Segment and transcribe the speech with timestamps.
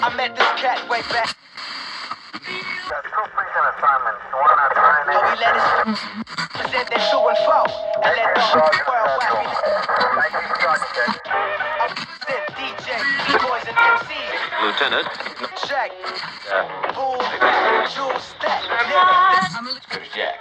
[0.00, 1.34] I met this cat way back.
[2.46, 2.62] Two
[3.34, 4.70] prison assignments, one on
[5.10, 5.66] we let it
[6.54, 7.66] present that to and fro.
[8.06, 9.50] And let the whole world watch me.
[10.22, 11.18] Thank you, Sergeant.
[11.82, 11.90] I'm
[12.30, 12.94] then DJ,
[13.26, 14.38] B-boys and MCs.
[14.62, 15.10] Lieutenant.
[15.66, 15.90] Check.
[16.94, 17.18] Bull,
[17.90, 18.62] Jules, Stack.
[20.14, 20.38] Jack.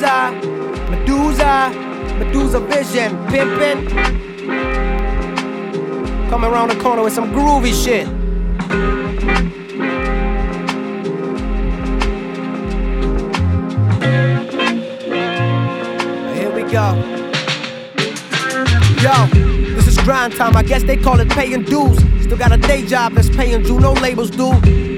[0.00, 0.32] Medusa,
[0.88, 1.70] Medusa,
[2.18, 3.86] Medusa Vision, pimpin'.
[6.30, 8.06] Coming around the corner with some groovy shit.
[16.34, 16.94] Here we go.
[19.02, 19.26] Yo,
[19.74, 20.56] this is grind time.
[20.56, 21.98] I guess they call it paying dues.
[22.30, 24.52] Still got a day job that's paying due, no labels due.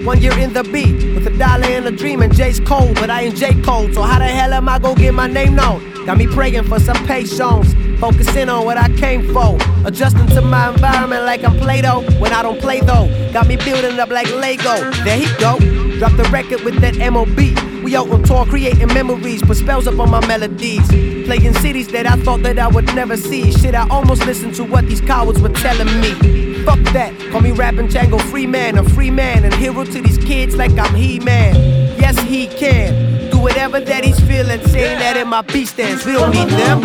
[0.05, 3.09] One year in the beat with a dollar and a dream, and Jay's cold, but
[3.09, 3.91] I ain't J Cole.
[3.95, 6.05] So how the hell am I gonna get my name known?
[6.05, 9.57] Got me praying for some patience, focusing on what I came for.
[9.87, 13.09] Adjusting to my environment like I'm Play-Doh when I don't play though.
[13.33, 14.91] Got me building up like Lego.
[15.03, 15.59] There he go.
[15.99, 17.83] Drop the record with that MOB.
[17.83, 20.87] We out on tour creating memories, put spells up on my melodies.
[21.25, 23.53] Playing cities that I thought that I would never see.
[23.53, 26.52] Shit, I almost listened to what these cowards were telling me.
[26.65, 30.55] Fuck that, call me rapping Django Freeman, a free man, and hero to these kids
[30.55, 31.57] like I'm He Man.
[31.99, 36.05] Yes, he can do whatever that he's feeling, saying that in my beat stance.
[36.05, 36.83] We don't need them.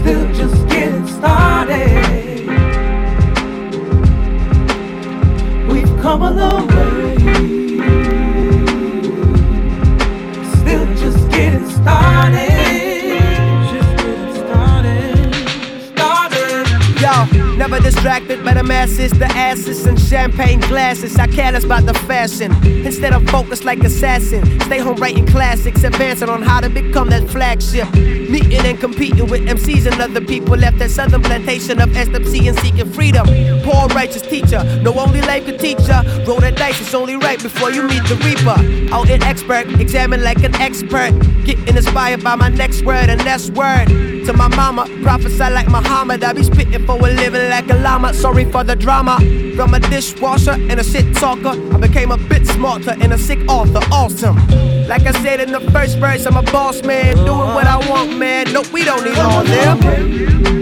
[0.00, 2.46] Still just getting started.
[5.68, 6.75] We've come a long way.
[18.06, 21.16] Distracted by the masses, the asses and champagne glasses.
[21.16, 22.52] I careless about the fashion.
[22.86, 24.60] Instead of focused like assassin.
[24.60, 27.92] Stay home writing classics, advancing on how to become that flagship.
[27.94, 32.56] Meeting and competing with MCs and other people left that southern plantation of SWC and
[32.60, 33.26] seeking freedom.
[33.64, 36.02] Poor righteous teacher, no only life could teach ya.
[36.28, 38.94] Roll the dice, it's only right before you meet the reaper.
[38.94, 41.10] Out in expert, examine like an expert.
[41.44, 44.15] Getting inspired by my next word and next word.
[44.26, 46.24] To my mama, prophesy like Muhammad.
[46.24, 48.12] I be spitting for a living like a llama.
[48.12, 49.20] Sorry for the drama.
[49.54, 53.38] From a dishwasher and a shit talker, I became a bit smarter and a sick
[53.48, 53.78] author.
[53.92, 54.36] Awesome.
[54.88, 58.18] Like I said in the first verse, I'm a boss man, doing what I want,
[58.18, 58.52] man.
[58.52, 60.55] Nope, we don't need all them.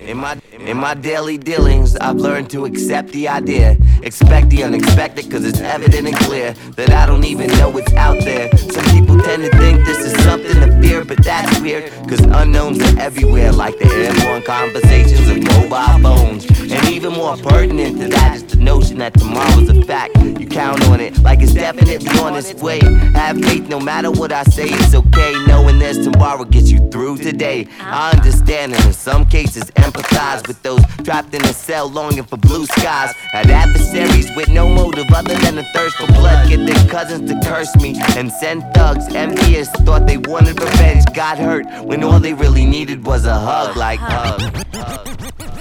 [0.00, 5.30] In my in my daily dealings, I've learned to accept the idea, expect the unexpected,
[5.30, 8.54] cause it's evident and clear that I don't even know what's out there.
[8.56, 12.80] Some people tend to think this is something to fear, but that's weird, cause unknowns
[12.80, 16.46] are everywhere, like the airborne conversations of mobile phones.
[16.72, 20.16] And even more pertinent to that is the notion that tomorrow's a fact.
[20.16, 22.80] You count on it like it's definitely on its way.
[23.14, 25.34] Have faith no matter what I say, it's okay.
[25.46, 27.68] Knowing there's tomorrow gets you through today.
[27.80, 32.38] I understand and in some cases empathize with those trapped in a cell longing for
[32.38, 33.12] blue skies.
[33.34, 36.48] Adversaries with no motive other than a thirst for blood.
[36.48, 39.14] Get their cousins to curse me and send thugs.
[39.14, 41.04] Envious thought they wanted revenge.
[41.14, 44.40] Got hurt when all they really needed was a hug, like hug.
[44.74, 45.51] hug.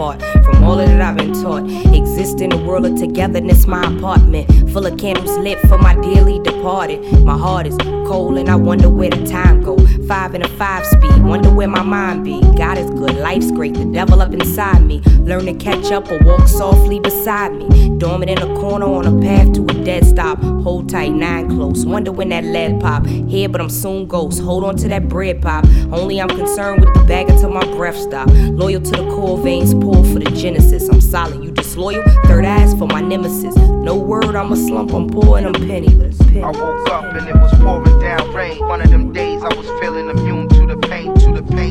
[0.00, 1.64] Unlawful to part from all of that I've been taught.
[1.94, 6.38] Exist in a world of togetherness, my apartment full of candles lit for my dearly
[6.40, 7.24] departed.
[7.24, 7.76] My heart is
[8.10, 9.78] cold and I wonder where the time go.
[10.08, 12.40] Five and a five speed, wonder where my mind be.
[12.56, 15.00] God is good, life's great, the devil up inside me.
[15.20, 17.96] Learn to catch up or walk softly beside me.
[17.98, 20.42] Dormant in a corner on a path to a dead stop.
[20.42, 21.86] Hold tight, nine close.
[21.86, 23.06] Wonder when that lead pop.
[23.06, 24.40] Here, but I'm soon ghost.
[24.40, 25.64] Hold on to that bread pop.
[25.92, 28.28] Only I'm concerned with the bag until my breath stop.
[28.32, 30.88] Loyal to the core veins, pull for the genesis.
[30.88, 31.39] I'm solid,
[31.70, 32.02] disloyal.
[32.24, 33.54] Third eyes for my nemesis.
[33.56, 36.20] No word, I'm a slump, I'm poor and I'm penniless.
[36.20, 38.58] I woke up and it was pouring down rain.
[38.66, 41.19] One of them days I was feeling immune to the pain.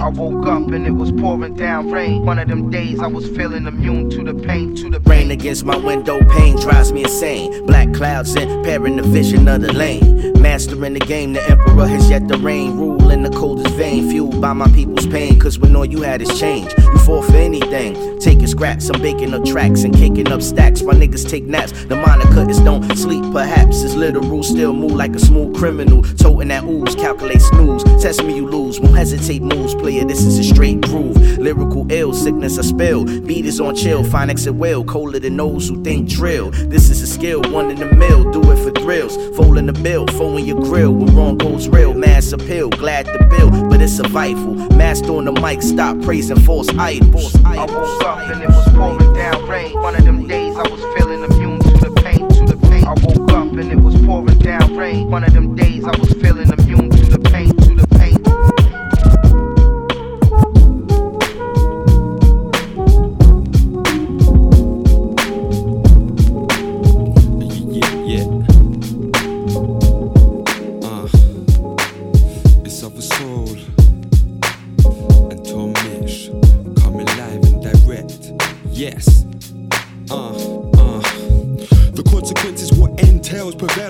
[0.01, 2.25] I woke up and it was pouring down rain.
[2.25, 5.65] One of them days I was feeling immune to the pain, to the Rain against
[5.65, 7.65] my window pane drives me insane.
[7.65, 10.33] Black clouds impairing the vision of the lane.
[10.41, 12.77] Mastering the game, the emperor has yet to reign.
[12.77, 15.37] Rule in the coldest vein, fueled by my people's pain.
[15.37, 18.19] Cause when all you had is change, you fall for anything.
[18.19, 20.81] Taking scraps, I'm baking up tracks and kicking up stacks.
[20.81, 21.71] My niggas take naps.
[21.85, 23.81] The moniker is don't sleep, perhaps.
[23.83, 26.03] It's literal, still move like a smooth criminal.
[26.03, 27.83] Toting that ooze, calculate snooze.
[28.01, 28.79] Test me, you lose.
[28.79, 30.05] Won't hesitate, moves, player.
[30.05, 31.17] This is a straight groove.
[31.37, 33.05] Lyrical ill, sickness I spill.
[33.21, 34.83] Beat is on chill, fine exit will.
[34.83, 36.51] Colder than those who think drill.
[36.51, 38.31] This is a skill, one in the mill.
[38.31, 39.15] Do it for thrills.
[39.35, 40.93] Folding the bill, folding your grill.
[40.93, 42.69] When wrong goes real, mass appeal.
[42.69, 44.53] Glad to build, but it's survival.
[44.75, 47.35] Master on the mic, stop praising false idols.
[47.43, 49.73] I woke up and it was pouring down rain.
[49.73, 52.85] One of them days I was feeling immune to the pain, to the pain.
[52.85, 55.09] I woke up and it was pouring down rain.
[55.09, 56.48] One of them days I was feeling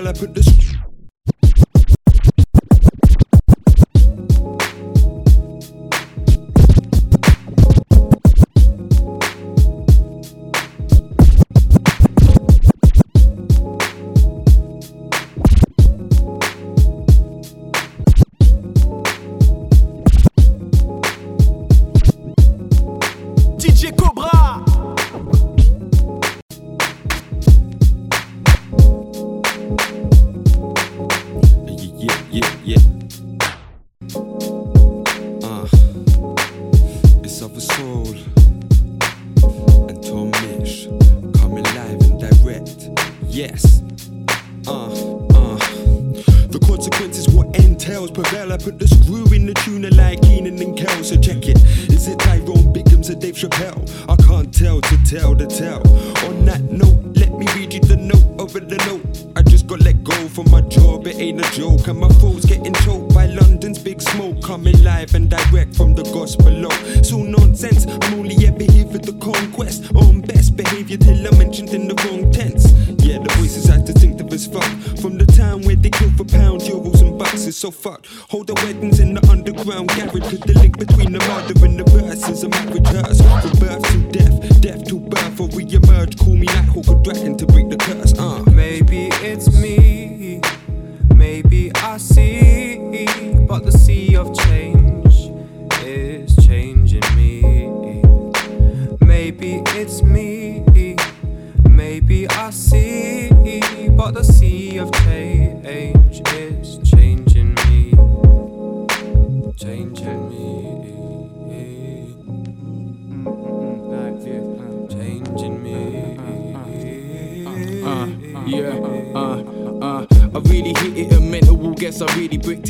[0.00, 0.08] prevail.
[0.08, 0.69] I put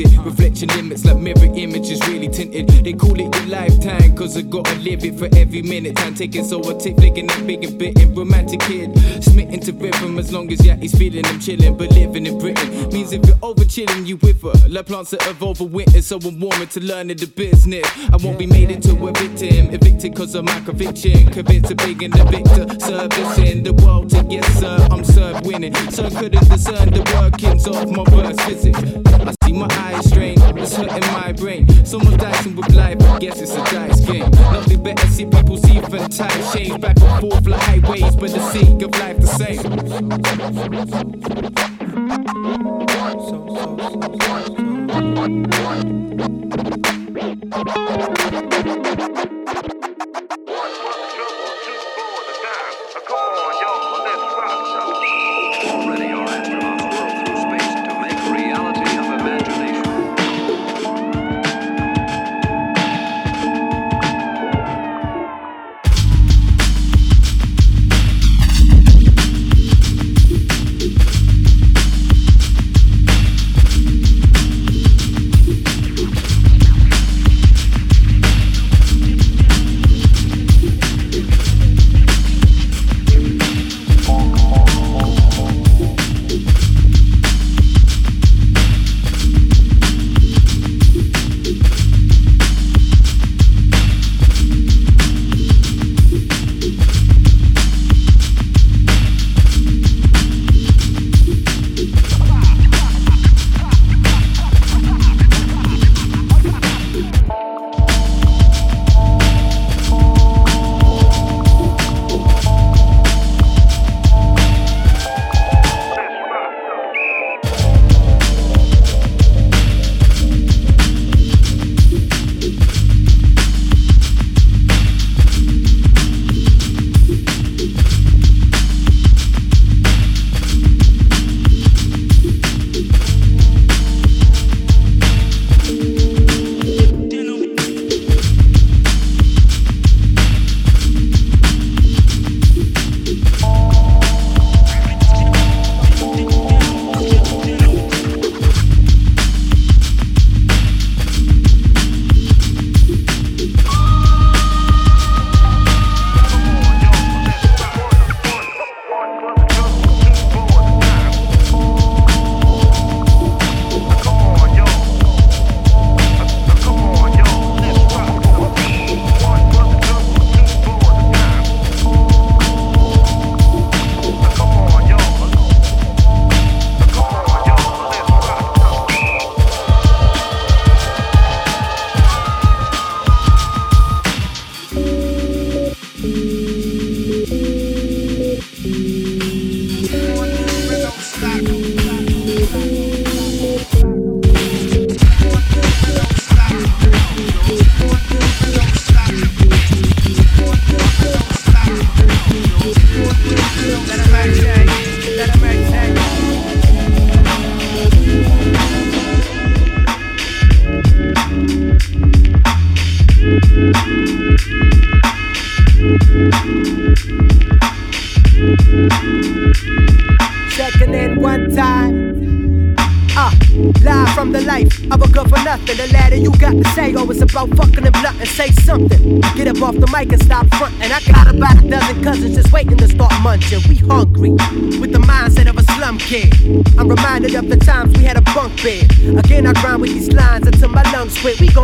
[0.04, 2.68] Reflection limits like mirror images really tinted.
[2.68, 5.96] They call it your lifetime, cause I gotta live it for every minute.
[5.96, 8.14] Time taking, so I take flicking that big and bitten.
[8.14, 8.94] Romantic kid,
[9.60, 11.76] smitten to rhythm as long as yeah, he's feeling I'm chilling.
[11.76, 14.68] But living in Britain means if you're over chilling, you with her.
[14.68, 17.86] Like plants that have over winter, so I'm warming to learning the business.
[18.12, 21.30] I won't be made into a victim, evicted cause of my conviction.
[21.30, 24.88] Convinced of being the victor, servicing the world to yes, sir.
[24.90, 28.78] I'm served winning, so I couldn't discern the workings of my first physics.
[29.20, 31.68] I see my eyes strain, it's hurting my brain.
[31.84, 34.30] Someone's dicing with life, I guess it's a dice game.
[34.30, 38.50] Nothing better, see people see and tight change back and forth like highways, but the
[38.50, 40.60] seek of life the same.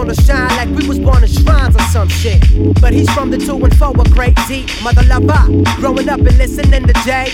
[0.07, 2.41] Gonna shine like we was born in shrines or some shit.
[2.81, 5.65] But he's from the two and four, a crazy mother lover.
[5.81, 7.27] Growing up and listening to Jay.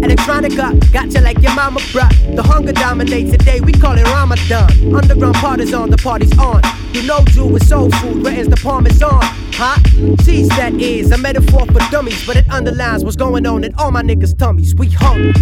[0.00, 2.36] Electronica, got you like your mama, bruh.
[2.36, 4.94] The hunger dominates the day, we call it Ramadan.
[4.94, 6.62] Underground parties on, the party's on.
[6.92, 9.20] You know, Jew is soul food, where is the parmesan?
[9.52, 9.78] Huh?
[10.24, 13.90] Cheese that is a metaphor for dummies, but it underlines what's going on in all
[13.90, 14.74] my niggas' tummies.
[14.74, 15.32] We hungry.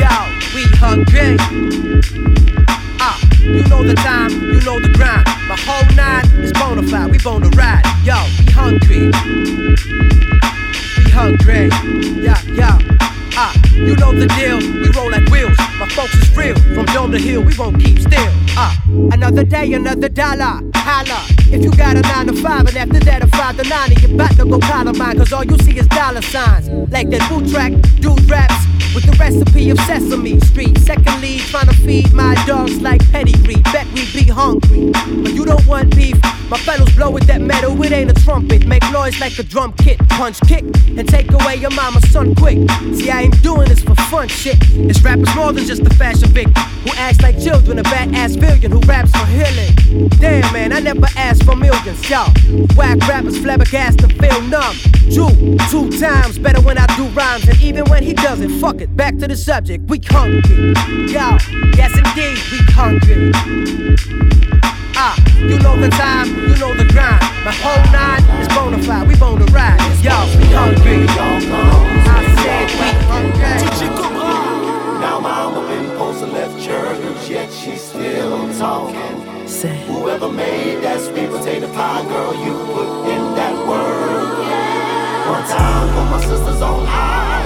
[0.00, 0.10] Yo,
[0.54, 2.23] we hungry.
[3.44, 5.26] You know the time, you know the grind.
[5.46, 7.84] My whole nine is bona fide, we bona ride.
[8.02, 9.12] Yo, we hungry.
[10.96, 11.68] We hungry.
[12.24, 12.78] Yeah, yeah.
[13.36, 14.56] Ah, you know the deal.
[14.58, 15.58] We roll like wheels.
[15.78, 16.56] My folks is real.
[16.74, 18.32] From dome to hill, we won't keep still.
[18.56, 18.80] Ah,
[19.12, 20.62] another day, another dollar.
[20.74, 21.26] Holla.
[21.52, 24.02] If you got a nine to five, and after that a five to nine, and
[24.02, 26.68] you're about to go Columbine, cause all you see is dollar signs.
[26.90, 30.78] Like that boot track, dude raps with the recipe of Sesame Street.
[30.78, 33.60] Secondly, trying to feed my dogs like pedigree.
[33.72, 36.16] Bet we be hungry, but you don't want beef.
[36.48, 38.66] My fellows blow with that metal, it ain't a trumpet.
[38.66, 40.62] Make noise like a drum kit, punch kick,
[40.96, 42.58] and take away your mama's son quick.
[42.94, 44.60] See, I ain't doing this for fun shit.
[44.60, 48.38] This rap is more than just a fashion victim who acts like children, a badass
[48.38, 50.08] villain who raps for healing.
[50.20, 52.32] Damn, man, I never asked for millions, y'all.
[52.76, 54.76] Whack rappers flabbergasted feel numb.
[55.10, 58.83] Drew, two times better when I do rhymes, and even when he doesn't, fuck it.
[58.90, 60.74] Back to the subject, we hungry.
[61.10, 61.36] Yo,
[61.76, 63.32] yes indeed, we hungry.
[64.96, 67.20] Ah, you know the time, you know the grind.
[67.44, 69.80] My whole nine is bona fide, we bona ride.
[70.02, 71.06] Yo, we hungry.
[71.08, 74.04] I said we hungry.
[75.00, 75.84] Now mama been
[76.32, 79.48] left church, yet she's still talking.
[79.48, 79.84] Say.
[79.86, 84.34] Whoever made that sweet potato pie, girl, you put in that work.
[85.28, 87.43] One time for my sisters on IG,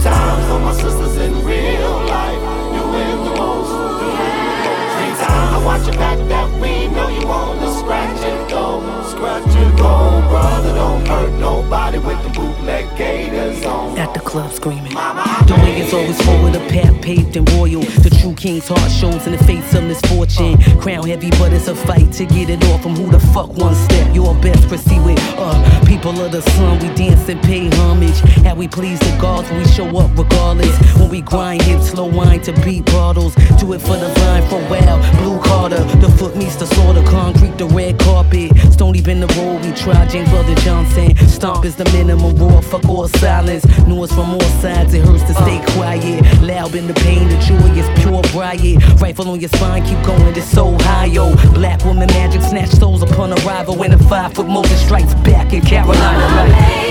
[0.00, 2.40] times for my sisters in real life,
[2.74, 4.94] doing the most, doing the most.
[4.94, 9.56] Three times I watch you back that we know you wanna scratch it though, scratch
[9.56, 10.74] it go, brother.
[10.74, 13.96] Don't hurt nobody with the bootleg gators on.
[13.96, 14.92] At the club screaming.
[14.92, 17.80] The way is always forward, a path paved and royal.
[17.80, 20.58] The true king's heart shows in the face of misfortune.
[20.78, 23.74] Crown heavy, but it's a fight to get it off from who the fuck one
[23.74, 24.14] step.
[24.14, 26.78] Your best proceed with uh people of the sun.
[26.80, 28.20] We dance and pay homage.
[28.44, 30.76] How we please the gods when we show up regardless.
[30.98, 33.34] When we grind hips, slow wine to beat bottles.
[33.58, 34.98] Do it for the vine for well.
[35.22, 38.50] Blue Carter, the foot meets the sword of concrete, the red carpet.
[38.72, 40.04] Stony been the road we try.
[40.06, 41.16] James Brother Johnson.
[41.28, 42.60] Stomp is the minimum raw.
[42.60, 43.64] Fuck all silence.
[43.86, 44.92] Noise from all sides.
[44.94, 46.18] It hurts to stay quiet.
[46.42, 48.78] Loud in the pain, the joy is pure riot.
[49.00, 50.36] Rifle on your spine, keep going.
[50.36, 51.34] It's so high, yo.
[51.54, 53.76] Black woman magic snatch souls upon arrival.
[53.76, 56.52] When a five foot motor strikes back in Carolina.
[56.52, 56.87] Like.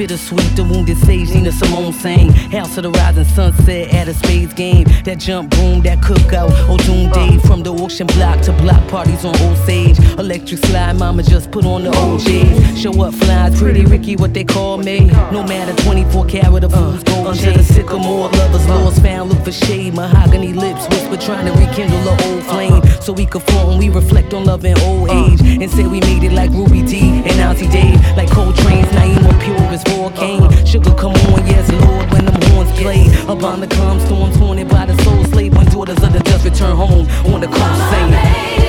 [0.00, 2.30] Bittersweet, the wounded sage, Nina Simone sang.
[2.50, 4.84] House of the rising sunset at a spades game.
[5.04, 7.38] That jump boom, that cookout, O'Doom Day.
[7.46, 9.98] From the auction block to block parties on Osage.
[10.18, 12.76] Electric slide, mama just put on the OJs.
[12.82, 15.06] Show up flies, pretty Ricky, what they call me.
[15.32, 18.84] No matter 24 karat of fool's gold uh, Under the sycamore, lovers uh.
[18.84, 19.94] lost, found, look for shade.
[19.94, 22.54] Mahogany lips, whisper trying to rekindle the old uh-huh.
[22.54, 22.82] flame.
[23.00, 25.26] So we could form, we reflect on love in old uh.
[25.26, 25.40] age.
[25.40, 28.00] And say we made it like Ruby Dee and Ossie Dave.
[28.16, 30.42] Like Coltrane's Naima pure as volcane.
[30.42, 30.64] Uh-huh.
[30.64, 33.06] Sugar come on, yes, Lord, when them horns play.
[33.28, 35.54] Upon the calm storms, haunted by the soul slave.
[35.56, 38.59] When daughters of the dust return home on the coast saying.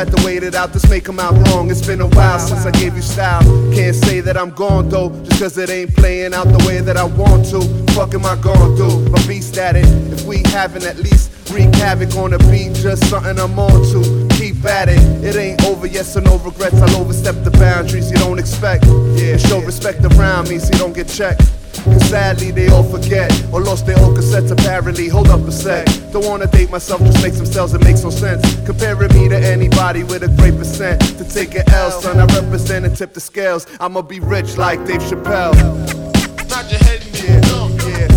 [0.00, 0.72] Had to wait it out.
[0.72, 1.70] This may come out wrong.
[1.70, 3.42] It's been a while since I gave you style.
[3.74, 6.96] Can't say that I'm gone though, just cause it ain't playing out the way that
[6.96, 7.60] I want to.
[7.92, 9.10] Fuck am I gonna do?
[9.10, 9.84] My beast at it.
[10.10, 14.26] If we haven't at least wreak havoc on the beat, just something I'm on to.
[14.38, 15.00] Keep at it.
[15.22, 16.80] It ain't over yet, so no regrets.
[16.80, 18.86] I'll overstep the boundaries you don't expect.
[19.20, 21.42] Yeah, show respect around me so you don't get checked.
[21.84, 25.08] Cause sadly they all forget or lost their old cassettes apparently.
[25.08, 25.86] Hold up a sec.
[26.12, 28.42] Don't wanna date myself, just make some sales, it makes no sense.
[28.66, 31.00] Comparing me to anybody with a great percent.
[31.18, 33.66] To take an L, son, I represent and tip the scales.
[33.80, 35.54] I'ma be rich like Dave Chappelle.
[36.48, 37.40] Nod your head, yeah,
[37.88, 38.08] yeah.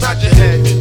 [0.00, 0.73] Nod your head,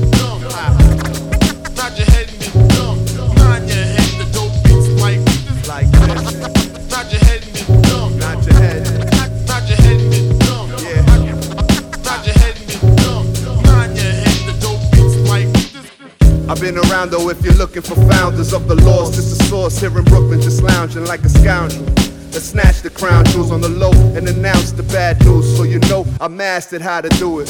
[16.63, 19.17] been around though if you're looking for founders of the lost.
[19.17, 21.83] It's the source here in Brooklyn, just lounging like a scoundrel.
[22.31, 25.57] That snatch the crown jewels on the low and announce the bad news.
[25.57, 27.47] So you know I mastered how to do it.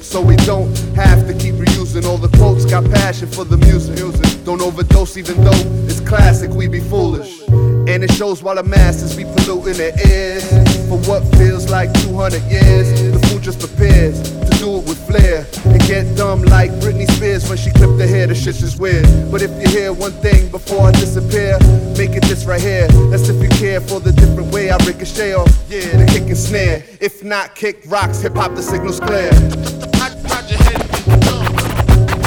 [0.00, 2.64] So we don't have to keep reusing all the quotes.
[2.64, 3.96] Got passion for the music.
[4.44, 7.42] Don't overdose even though it's classic, we be foolish.
[7.48, 10.48] And it shows while the masses be polluting their ears.
[10.88, 15.44] For what feels like 200 years, the food just prepares do it with flair.
[15.64, 19.06] And get dumb like Britney Spears when she clipped her hair, the shit is weird.
[19.32, 21.58] But if you hear one thing before I disappear,
[21.98, 22.86] make it this right here.
[23.10, 26.36] That's if you care for the different way I ricochet off, yeah, the kick and
[26.36, 26.84] snare.
[27.00, 29.32] If not, kick rocks, hip hop, the signal's clear.
[29.32, 30.80] nod your head,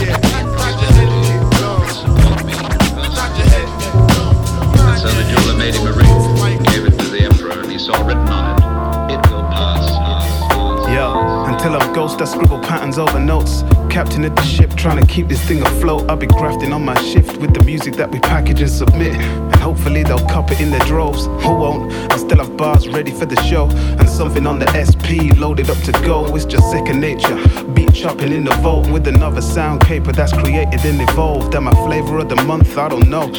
[0.03, 0.19] yeah,
[0.59, 1.09] nod your head,
[3.15, 3.67] nod your head,
[4.99, 7.95] So the jeweler made him a ring, gave it to the emperor, and he saw
[8.05, 9.87] written on it, it will pass.
[10.91, 13.63] Yo, until I'm ghost, I scribble patterns over notes.
[13.89, 16.09] Captain of the ship, trying to keep this thing afloat.
[16.09, 19.15] I'll be grafting on my shift with the music that we package and submit.
[19.15, 21.25] And hopefully they'll cop it in their droves.
[21.25, 21.93] Who won't?
[22.11, 23.69] I still have bars ready for the show.
[23.97, 26.35] And something on the SP loaded up to go.
[26.35, 27.37] It's just second nature.
[27.73, 31.55] Beat chopping in the vault with another sound caper that's created and evolved.
[31.55, 33.31] And my flavor of the month, I don't know.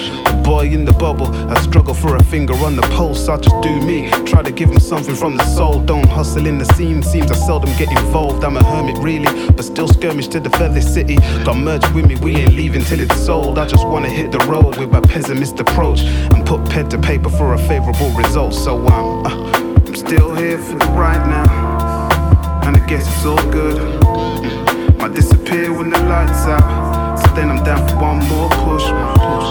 [0.42, 3.28] Boy in the bubble, I struggle for a finger on the pulse.
[3.28, 4.08] I just do me.
[4.24, 5.80] Try to give him something from the soul.
[5.80, 8.45] Don't hustle in the scene, seems I seldom get involved.
[8.46, 11.16] I'm a hermit, really, but still skirmish to the furthest city.
[11.44, 13.58] Got merged with me, we ain't leaving till it's sold.
[13.58, 17.28] I just wanna hit the road with my pessimist approach and put pen to paper
[17.28, 18.54] for a favorable result.
[18.54, 23.50] So I'm, uh, I'm still here for the right now, and I guess it's all
[23.50, 23.78] good.
[24.02, 24.96] Mm.
[24.98, 28.84] Might disappear when the lights out, so then I'm down for one more push.
[28.84, 29.50] push.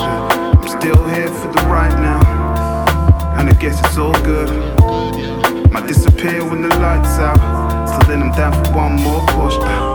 [0.55, 2.21] I'm still here for the right now,
[3.37, 4.49] and I guess it's all good.
[5.69, 7.54] Might disappear when the lights out,
[7.95, 9.94] so then I'm down for one more push.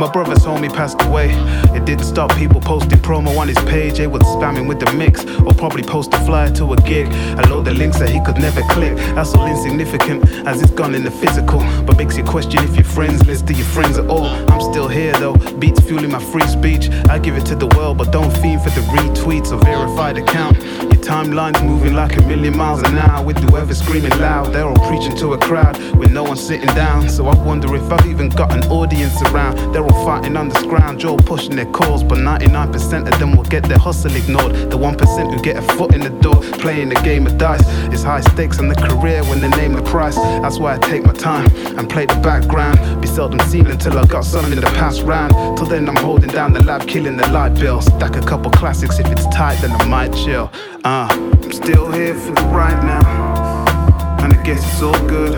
[0.00, 1.28] My brother's homie passed away.
[1.76, 3.98] It didn't stop people posting promo on his page.
[3.98, 7.06] They was spamming with the mix, or probably post a flyer to a gig.
[7.38, 8.96] I load the links that he could never click.
[8.96, 11.60] That's all insignificant as it's gone in the physical.
[11.84, 14.24] But makes you question if your friends list to your friends at all.
[14.50, 16.88] I'm still here though, beats fueling my free speech.
[17.10, 20.56] I give it to the world, but don't fiend for the retweets or verified account.
[20.80, 24.54] Your timeline's moving like a million miles an hour with whoever screaming loud.
[24.54, 27.10] They're all preaching to a crowd with no one sitting down.
[27.10, 29.74] So I wonder if I've even got an audience around.
[29.74, 34.14] They're fighting underground, Joe pushing their cause, but 99% of them will get their hustle
[34.14, 34.52] ignored.
[34.70, 37.62] The 1% who get a foot in the door, playing a game of dice.
[37.92, 40.16] It's high stakes in the career when they name the price.
[40.16, 41.46] That's why I take my time
[41.78, 43.00] and play the background.
[43.00, 45.32] Be seldom seen until I got something to pass round.
[45.56, 47.80] Till then, I'm holding down the lab, killing the light bill.
[47.80, 50.50] Stack a couple classics if it's tight, then I might chill.
[50.84, 55.34] Uh, I'm still here for the right now, and I guess it's all good.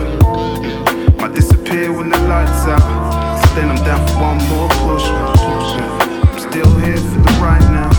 [1.17, 3.02] Might disappear when the lights out.
[3.55, 5.03] Then I'm down for one more push.
[5.05, 7.91] I'm still here for the right now,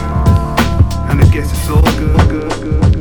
[1.09, 2.94] and I guess it's all good, good, good.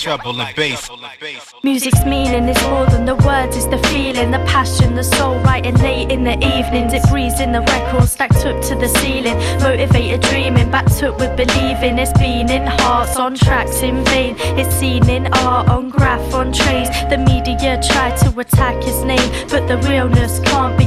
[0.00, 0.90] Treble and bass.
[1.62, 5.38] Music's meaning is more than the words, it's the feeling, the passion, the soul.
[5.40, 9.36] Writing late in the evenings, it breathes in the records, stacked up to the ceiling.
[9.60, 11.98] Motivated dreaming, backed up with believing.
[11.98, 14.36] It's been in hearts, on tracks in vain.
[14.58, 15.17] It's seen in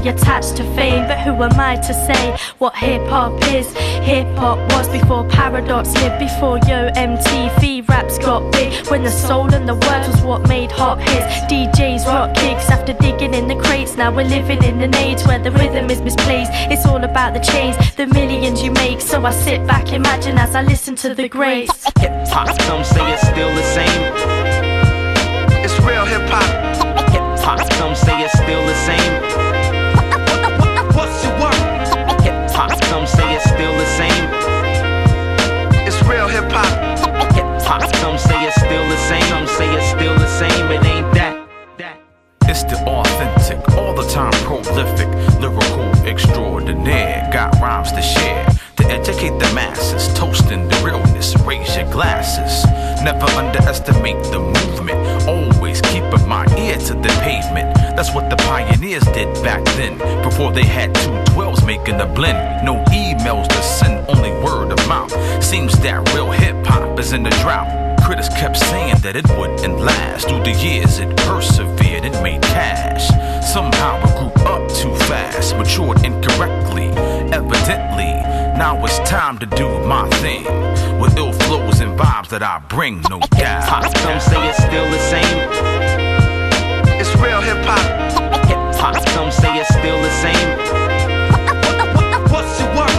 [0.08, 1.08] attached to fame.
[1.08, 3.72] But who am I to say what hip hop is?
[4.04, 8.88] Hip hop was before Paradox lived, before Yo MTV raps got big.
[8.88, 11.26] When the soul and the words was what made hot hits.
[11.52, 13.96] DJs rock kicks after digging in the crates.
[13.98, 16.52] Now we're living in an age where the rhythm is misplaced.
[16.72, 19.02] It's all about the change, the millions you make.
[19.02, 21.84] So I sit back, imagine as I listen to the greats.
[22.00, 24.02] Hip hop, some say it's still the same.
[25.64, 27.10] It's real hip hop.
[27.12, 29.51] Hip hop, some say it's still the same.
[32.92, 34.24] Some say it's still the same.
[35.88, 36.68] It's real hip hop.
[38.02, 39.24] Some say it's still the same.
[39.32, 40.66] Some say it's still the same.
[40.76, 41.48] It ain't that.
[42.52, 45.08] It's the authentic, all the time prolific,
[45.40, 47.30] lyrical extraordinaire.
[47.32, 50.14] Got rhymes to share, to educate the masses.
[50.20, 52.66] Toasting the realness, raise your glasses.
[53.02, 55.01] Never underestimate the movement.
[58.02, 59.96] That's what the pioneers did back then.
[60.24, 62.66] Before they had two 12s making a blend.
[62.66, 65.14] No emails to send, only word of mouth.
[65.44, 68.02] Seems that real hip hop is in the drought.
[68.02, 70.28] Critics kept saying that it wouldn't last.
[70.28, 73.06] Through the years, it persevered, it made cash.
[73.54, 76.88] Somehow it grew up too fast, matured incorrectly,
[77.30, 78.14] evidently.
[78.58, 80.46] Now it's time to do my thing.
[81.00, 83.96] With ill flows and vibes that I bring, no doubt.
[83.96, 86.11] Some say it's still the same.
[87.22, 87.80] Real hip hop.
[88.48, 90.58] Hip hop, some say it's still the same.
[92.32, 92.90] What's your word?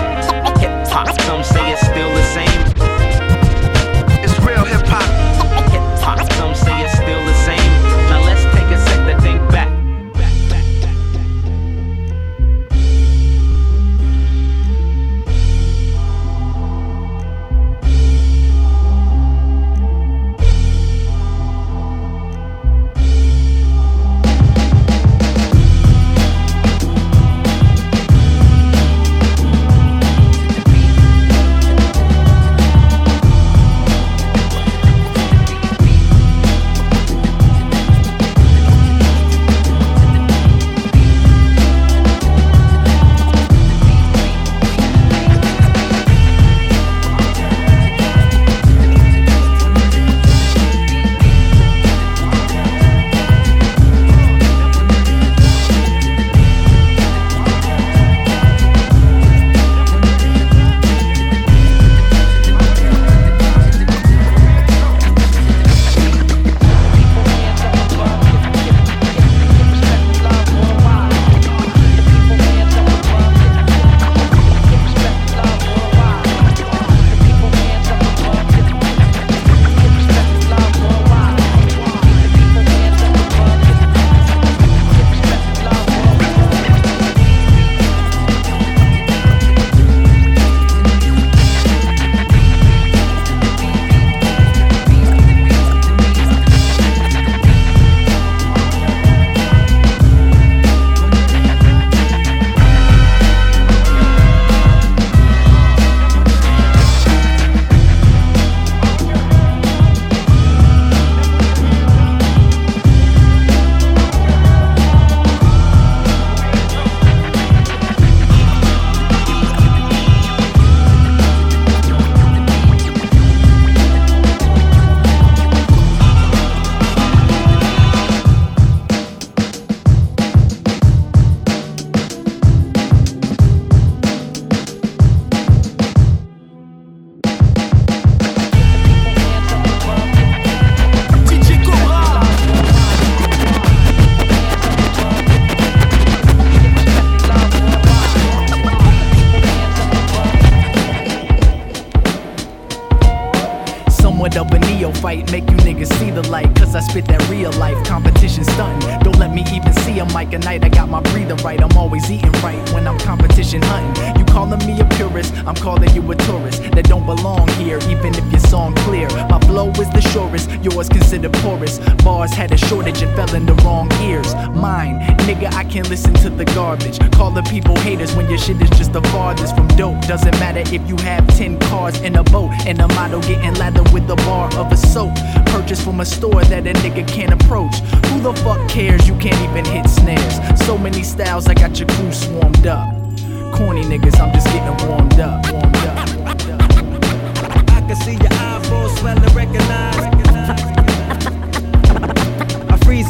[0.61, 2.72] Hip hop, some say it's still the same.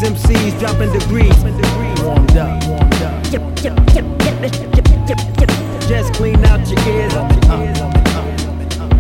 [0.03, 1.37] Freeze MCs, dropping degrees.
[2.03, 3.23] Warmed up, warmed up.
[5.89, 7.15] Just clean out your ears.
[7.15, 8.02] Uh-huh.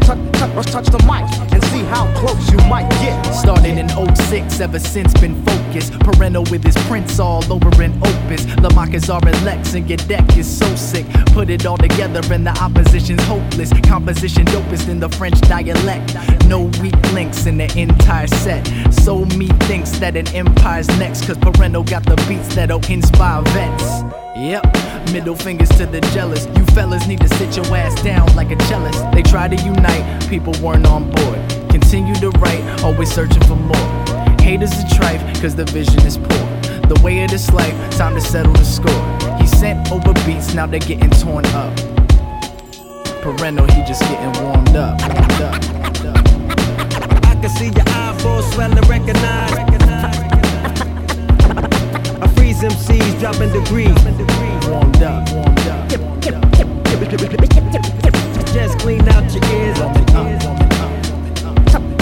[0.04, 3.22] Touch, touch, touch the mic and see how close you might get.
[3.32, 5.92] Started in 06, ever since been focused.
[6.00, 8.44] Parental with his prints all over an opus.
[8.62, 11.06] Lamarcus are in Lex and your deck is so sick.
[11.26, 13.72] Put it all together and the opposition's hopeless.
[13.84, 16.16] Composition dopest in the French dialect.
[16.46, 18.66] No weak links in the entire set.
[18.92, 21.26] So me thinks that an empire's next.
[21.26, 24.02] Cause Parental got the beats that'll inspire vets.
[24.42, 24.64] Yep,
[25.12, 26.46] middle fingers to the jealous.
[26.56, 29.00] You fellas need to sit your ass down like a cellist.
[29.12, 31.38] They try to unite, people weren't on board.
[31.70, 33.76] Continue to write, always searching for more.
[34.40, 36.44] Haters are trife, cause the vision is poor.
[36.88, 39.38] The way of this life, time to settle the score.
[39.38, 41.76] He sent over beats, now they're getting torn up.
[43.22, 45.00] Parental, he just getting warmed up.
[45.02, 45.54] Warmed up.
[47.26, 49.81] I can see your eyeballs swell and recognize.
[52.62, 53.92] MCs, dropping degrees.
[54.68, 55.26] Warmed up.
[58.52, 59.78] Just clean out your ears.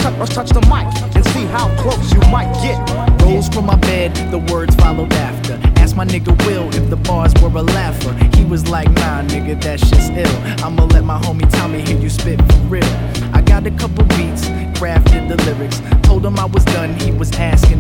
[0.01, 2.78] Touch, touch the mic and see how close you might get.
[3.22, 5.59] Rose from my bed, the words followed after.
[5.80, 8.12] Asked my nigga Will if the bars were a laugher.
[8.37, 10.64] He was like, nah, nigga, that shit's ill.
[10.64, 12.85] I'ma let my homie Tommy hear you spit for real.
[13.32, 14.45] I got a couple beats,
[14.78, 15.80] crafted the lyrics.
[16.03, 17.80] Told him I was done, he was asking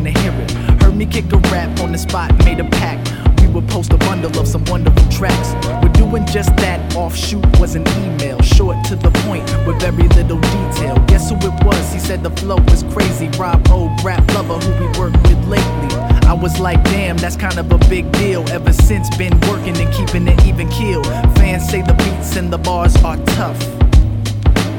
[1.10, 3.12] kick a rap on the spot, made a pact.
[3.40, 5.54] We would post a bundle of some wonderful tracks.
[5.82, 6.94] We're doing just that.
[6.94, 10.96] Offshoot was an email, short to the point with very little detail.
[11.06, 11.92] Guess who it was?
[11.92, 13.28] He said the flow was crazy.
[13.38, 15.96] Rob O, rap lover who we worked with lately.
[16.28, 18.48] I was like, damn, that's kind of a big deal.
[18.50, 21.02] Ever since, been working and keeping it even keel.
[21.34, 23.58] Fans say the beats and the bars are tough.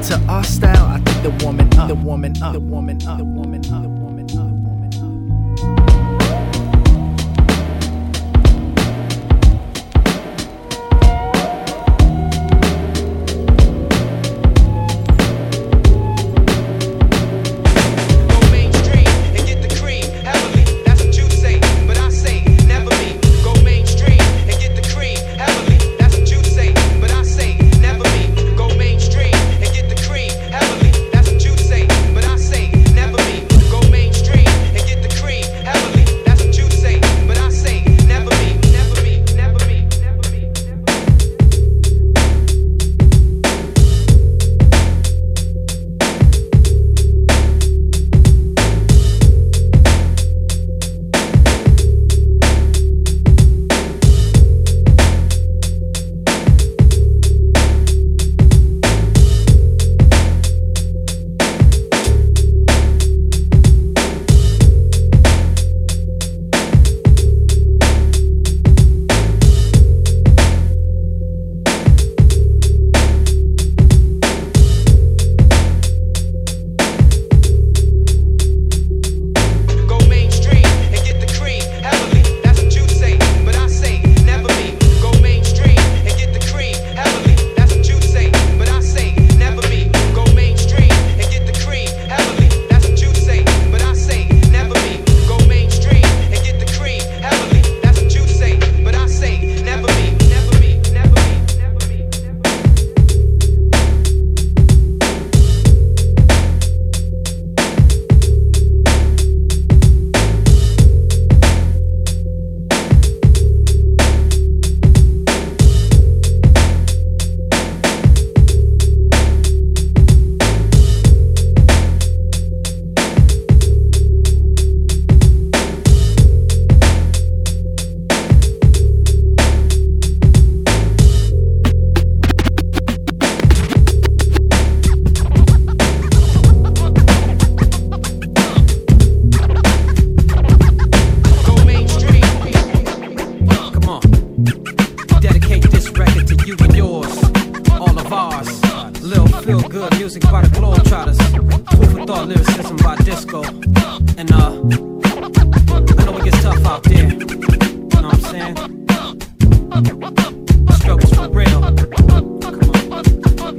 [0.08, 3.24] To our style, I think the woman up, the woman up, the woman up, the
[3.24, 4.01] woman up.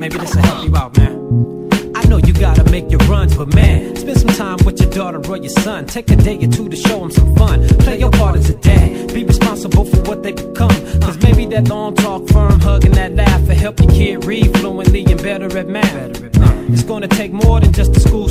[0.04, 1.94] Maybe this'll help you out, man.
[1.96, 5.22] I know you gotta make your runs, but man, spend some time with your daughter
[5.32, 5.86] or your son.
[5.86, 7.66] Take a day or two to show them some fun.
[7.80, 9.14] Play your part as a dad.
[9.14, 10.76] Be responsible for what they become.
[11.00, 14.54] Cause maybe that long talk, firm hug, and that laugh will help your kid read
[14.58, 16.22] fluently and better at math.
[16.70, 18.28] It's gonna take more than just the school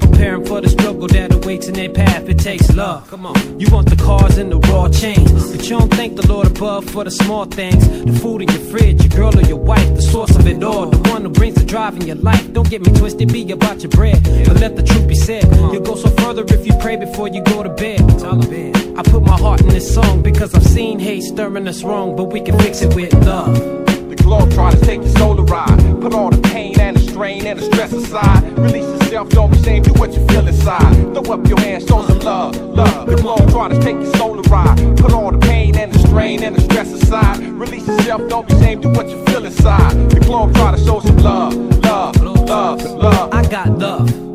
[0.00, 2.28] to 'em for the struggle that awaits in their path.
[2.28, 3.08] It takes love.
[3.10, 3.36] Come on.
[3.58, 6.84] You want the cars and the raw chains, but you don't thank the Lord above
[6.84, 7.82] for the small things.
[7.88, 10.86] The food in your fridge, your girl or your wife, the source of it all.
[10.90, 12.52] The one who brings the drive in your life.
[12.52, 14.20] Don't get me twisted, be about your bread.
[14.46, 15.44] But let the truth be said.
[15.72, 18.00] You'll go so further if you pray before you go to bed.
[18.96, 22.32] I put my heart in this song because I've seen hate stirring us wrong, but
[22.32, 23.54] we can fix it with love.
[24.08, 25.78] The globe try to take your soul ride.
[26.00, 28.42] Put all the pain and the strain and the stress aside.
[28.58, 30.92] Release yourself, don't be ashamed, do what you feel inside.
[31.14, 33.06] Throw up your hands, show some love, love.
[33.06, 34.76] The globe try to take your soul to ride.
[34.96, 37.38] Put all the pain and the strain and the stress aside.
[37.40, 40.10] Release yourself, don't be ashamed, do what you feel inside.
[40.10, 41.54] The globe try to show some love,
[41.84, 43.32] love, love, love.
[43.32, 44.33] I got love.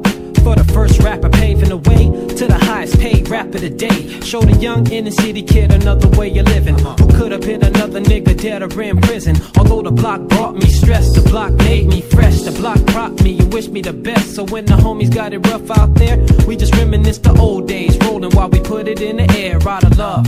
[0.49, 2.05] For the first rapper paving the way
[2.37, 4.19] to the highest paid rapper today.
[4.21, 6.75] Show the young inner city kid another way of living.
[6.79, 9.35] Who could have been another nigga dead or in prison?
[9.59, 12.41] Although the block brought me stress, the block made me fresh.
[12.41, 14.33] The block propped me and wished me the best.
[14.33, 17.95] So when the homies got it rough out there, we just reminisce the old days,
[17.99, 19.59] rolling while we put it in the air.
[19.67, 20.25] Out of love.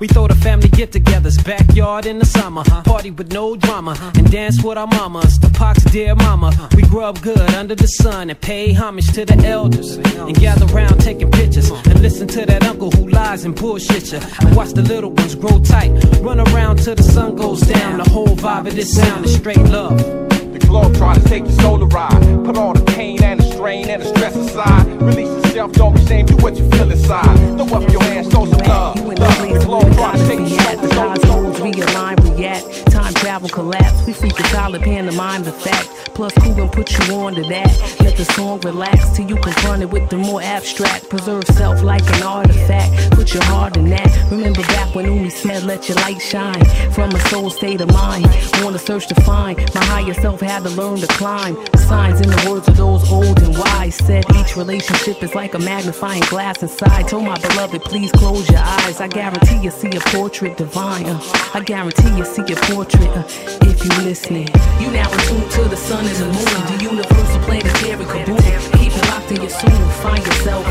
[0.00, 2.64] We throw the family get togethers, backyard in the summer.
[2.64, 5.38] Party with no drama and dance with our mamas.
[5.38, 6.50] The Pac's dear mama.
[6.74, 9.36] We grew up good under the sun and pay homage to the
[9.66, 14.20] And gather round taking pictures and listen to that uncle who lies and bullshit ya.
[14.40, 15.90] And watch the little ones grow tight.
[16.22, 17.98] Run around till the sun goes down.
[17.98, 19.98] The whole vibe of this sound is straight love.
[19.98, 22.44] The globe try to take your soul ride.
[22.46, 24.86] Put all the pain and the strain and the stress aside.
[25.02, 27.36] Release yourself, don't be ashamed, do what you feel inside.
[27.56, 28.96] Throw up your hands, show some love.
[28.96, 29.48] love.
[29.48, 32.90] The globe try to take your soul to Cosmos realign, react.
[32.90, 34.06] Time travel collapse.
[34.06, 35.88] We freak a solid pantomime the fact.
[36.14, 37.96] Plus, who gon' put you on to that?
[38.00, 41.08] Let the song relax till you confront it with the more abstract.
[41.08, 43.12] Preserve self like an artifact.
[43.12, 44.10] Put your heart in that.
[44.30, 46.64] Remember back when Umi said, let your light shine.
[46.92, 48.26] From a soul state of mind.
[48.70, 49.58] The search to find.
[49.74, 51.56] My higher self had to learn to climb.
[51.72, 53.96] The Signs in the words of those old and wise.
[53.96, 57.08] Said each relationship is like a magnifying glass inside.
[57.08, 59.00] Told my beloved, please close your eyes.
[59.00, 61.06] I guarantee you see a portrait divine.
[61.06, 61.20] uh.
[61.54, 63.24] I guarantee you see a portrait uh,
[63.62, 64.48] if you listening.
[64.80, 66.78] You now in to the sun and the moon.
[66.78, 68.78] The universal planetary kaboom.
[68.78, 69.70] Keep it locked in your soul.
[70.04, 70.66] Find yourself.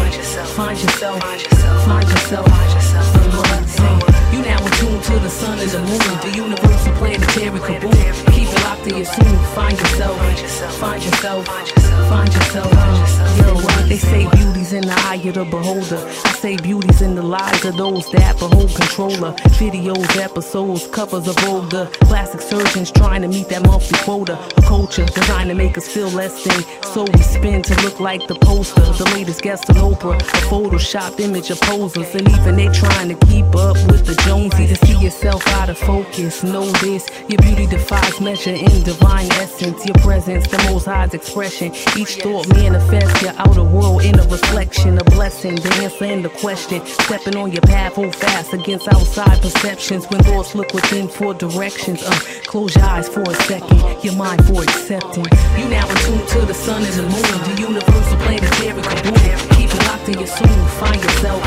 [0.56, 1.20] Find yourself.
[1.24, 2.46] Find yourself.
[2.48, 3.10] Find yourself.
[3.26, 4.09] You now
[4.66, 6.14] in tune to the sun and the moon.
[6.22, 8.34] The universal planetary kaboom.
[8.34, 9.38] Keep it locked in your soul.
[9.55, 10.18] Find yourself.
[10.80, 11.45] Find yourself.
[12.10, 12.72] Find yourself.
[13.38, 16.01] Yo, uh, they say beauty's in the eye of the beholder.
[16.26, 19.34] I say beauty's in the lives of those that behold controller.
[19.60, 21.86] Videos, episodes, covers of older.
[22.01, 24.38] Plastic surgeons trying to meet that monthly quota.
[24.57, 26.64] A culture designed to make us feel less than.
[26.84, 28.82] So we spin to look like the poster.
[28.82, 30.20] The latest guest on Oprah.
[30.20, 32.14] A photoshopped image of posers.
[32.16, 34.16] And even they trying to keep up with the
[34.50, 36.43] Jonesy to see yourself out of focus.
[36.43, 39.86] Know this, your beauty defies measure in divine essence.
[39.86, 41.74] Your presence, the most high's expression.
[41.97, 44.97] Each thought manifests your outer world in a reflection.
[44.97, 46.86] A blessing, the answer and the question.
[46.86, 50.06] Stepping on your path, hold fast against outside perceptions.
[50.10, 52.04] When thoughts look within for directions.
[52.04, 55.26] Uh, close your eyes for a second, your mind for accepting.
[55.58, 57.56] You now in tune to the sun and the moon.
[57.56, 59.58] The universal planetary kaboom.
[59.58, 60.47] Keep it locked in your soul.
[60.80, 61.43] Find yourself.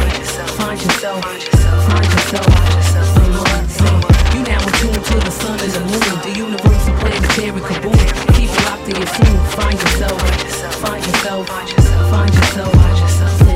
[0.56, 1.24] Find yourself.
[1.24, 1.84] Find yourself.
[1.86, 2.91] Find yourself.
[2.92, 6.14] You now in tune to the sun and the moon.
[6.22, 7.96] The universal planetary kaboom.
[8.34, 9.36] Keep it locked in your soul.
[9.56, 10.20] Find yourself.
[10.80, 11.46] Find yourself.
[11.46, 12.62] Find yourself.
[12.68, 13.42] Say what?
[13.42, 13.51] You are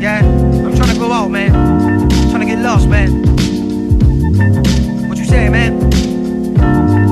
[0.00, 1.52] Yeah, I'm trying to go out, man.
[2.30, 3.10] trying to get lost, man.
[5.10, 5.90] What you say, man?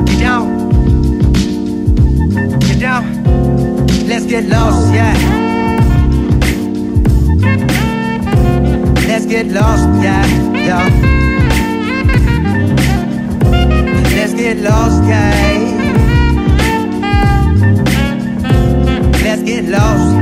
[0.07, 0.70] Get down.
[2.61, 3.26] Get down.
[4.09, 5.12] Let's get lost, yeah.
[9.07, 10.89] Let's get lost, yeah, yeah.
[14.16, 15.34] Let's get lost, yeah.
[19.22, 20.18] Let's get lost.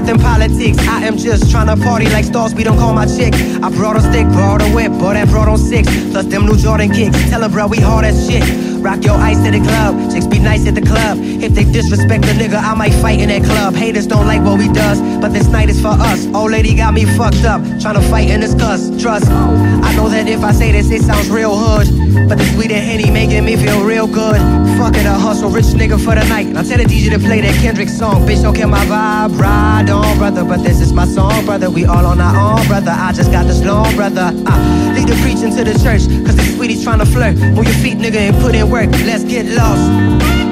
[0.00, 0.78] Within politics.
[0.88, 2.54] I am just trying to party like stars.
[2.54, 3.34] We don't call my chick.
[3.62, 5.88] I brought a stick, brought a whip, bought that brought on six.
[6.10, 7.18] Plus them new Jordan kicks.
[7.28, 8.42] Tell her, bro, we hard as shit.
[8.80, 10.10] Rock your ice to the club.
[10.10, 11.18] Chicks be nice at the club.
[11.20, 13.74] If they disrespect the nigga, I might fight in that club.
[13.74, 16.26] Haters don't like what we does, but this night is for us.
[16.34, 18.88] Old lady got me fucked up, trying to fight and discuss.
[19.00, 19.28] Trust.
[19.28, 21.99] I know that if I say this, it sounds real hood.
[22.28, 24.40] But the sweet and henny making me feel real good.
[24.78, 26.46] Fuck it, a hustle rich nigga for the night.
[26.46, 28.26] Now tell the DJ to play that Kendrick song.
[28.26, 29.38] Bitch, don't kill my vibe.
[29.38, 30.44] Ride on, brother.
[30.44, 31.70] But this is my song, brother.
[31.70, 32.90] We all on our own, brother.
[32.90, 34.32] I just got this long, brother.
[34.46, 36.02] Uh, lead the preaching to the church.
[36.26, 37.36] Cause the sweetie's trying to flirt.
[37.36, 38.90] Move your feet, nigga, and put in work.
[39.06, 40.49] Let's get lost.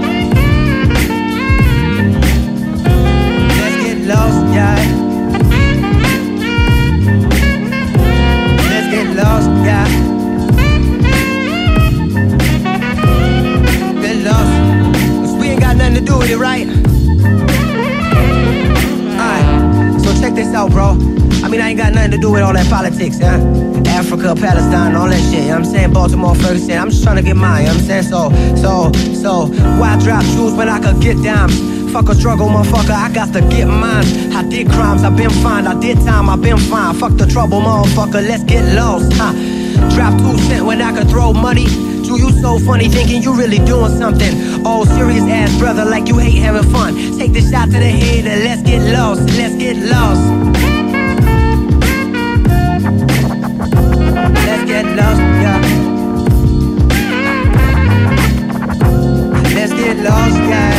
[20.55, 20.97] Out, bro.
[21.45, 23.37] I mean, I ain't got nothing to do with all that politics, yeah?
[23.87, 25.93] Africa, Palestine, all that shit, you know I'm saying?
[25.93, 28.05] Baltimore, Ferguson, I'm just trying to get mine, you know I'm saying?
[28.05, 29.47] So, so, so,
[29.79, 31.59] why drop jewels when I could get dimes?
[31.93, 34.05] Fuck a struggle, oh, motherfucker, I got to get mine.
[34.33, 36.95] I did crimes, I been fine, I did time, I been fine.
[36.95, 39.33] Fuck the trouble, motherfucker, let's get lost, huh?
[39.95, 41.88] Drop two cent when I could throw money.
[42.09, 44.65] Do you so funny thinking you really doing something?
[44.65, 46.95] Oh, serious ass brother, like you hate having fun.
[47.19, 50.23] Take the shot to the head and let's get lost, let's get lost.
[54.47, 55.61] Let's get lost, yeah.
[59.55, 60.78] Let's get lost, yeah.